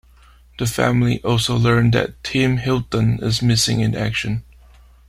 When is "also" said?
1.23-1.55